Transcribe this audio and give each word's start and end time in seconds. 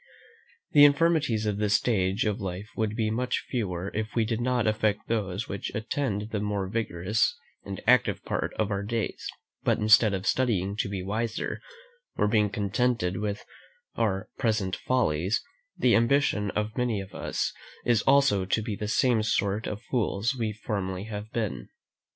The 0.71 0.83
infirmities 0.83 1.45
of 1.45 1.57
this 1.59 1.75
stage 1.75 2.25
of 2.25 2.41
life 2.41 2.69
would 2.75 2.95
be 2.95 3.11
much 3.11 3.45
fewer 3.49 3.91
if 3.93 4.15
we 4.15 4.25
did 4.25 4.41
not 4.41 4.65
affect 4.65 5.07
those 5.07 5.47
which 5.47 5.71
attend 5.75 6.29
the 6.31 6.39
more 6.39 6.67
vigorous 6.67 7.37
and 7.65 7.79
active 7.85 8.25
part 8.25 8.51
of 8.55 8.71
our 8.71 8.81
days; 8.81 9.27
but 9.61 9.77
instead 9.77 10.15
of 10.15 10.25
studying 10.25 10.75
to 10.77 10.89
be 10.89 11.03
wiser, 11.03 11.61
or 12.15 12.27
being 12.27 12.49
contented 12.49 13.17
with 13.17 13.45
our 13.95 14.27
present 14.39 14.75
follies, 14.75 15.43
the 15.77 15.95
ambition 15.95 16.49
of 16.49 16.75
many 16.75 16.99
of 16.99 17.13
us 17.13 17.53
is 17.85 18.01
also 18.01 18.43
to 18.43 18.61
be 18.63 18.75
the 18.75 18.87
same 18.87 19.21
sort 19.21 19.67
of 19.67 19.83
fools 19.83 20.35
we 20.35 20.51
formerly 20.51 21.03
have 21.03 21.31
been. 21.31 21.69